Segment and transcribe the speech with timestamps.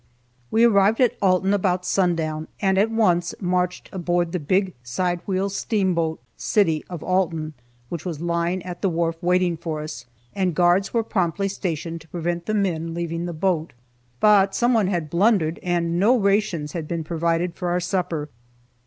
[0.49, 5.47] We arrived at Alton about sundown, and at once marched aboard the big side wheel
[5.47, 7.53] steamboat, "City of Alton,"
[7.89, 12.07] which was lying at the wharf waiting for us, and guards were promptly stationed to
[12.07, 13.73] prevent the men leaving the boat.
[14.19, 18.27] But "some one had blundered," and no rations had been provided for our supper.